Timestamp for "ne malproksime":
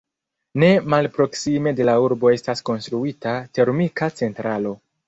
0.63-1.75